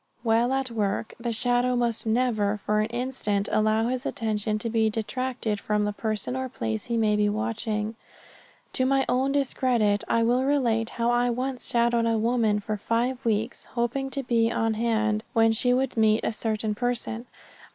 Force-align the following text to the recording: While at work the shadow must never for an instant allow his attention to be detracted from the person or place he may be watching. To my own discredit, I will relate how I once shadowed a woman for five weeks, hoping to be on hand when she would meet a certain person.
While 0.23 0.51
at 0.51 0.71
work 0.71 1.13
the 1.19 1.31
shadow 1.31 1.75
must 1.75 2.07
never 2.07 2.57
for 2.57 2.79
an 2.79 2.87
instant 2.87 3.47
allow 3.51 3.85
his 3.87 4.03
attention 4.03 4.57
to 4.57 4.67
be 4.67 4.89
detracted 4.89 5.59
from 5.59 5.85
the 5.85 5.93
person 5.93 6.35
or 6.35 6.49
place 6.49 6.85
he 6.85 6.97
may 6.97 7.15
be 7.15 7.29
watching. 7.29 7.95
To 8.73 8.85
my 8.87 9.05
own 9.07 9.31
discredit, 9.31 10.03
I 10.07 10.23
will 10.23 10.43
relate 10.43 10.89
how 10.97 11.11
I 11.11 11.29
once 11.29 11.67
shadowed 11.67 12.07
a 12.07 12.17
woman 12.17 12.59
for 12.61 12.77
five 12.77 13.23
weeks, 13.23 13.65
hoping 13.65 14.09
to 14.09 14.23
be 14.23 14.51
on 14.51 14.73
hand 14.73 15.23
when 15.33 15.51
she 15.51 15.71
would 15.71 15.95
meet 15.95 16.23
a 16.23 16.31
certain 16.33 16.73
person. 16.73 17.27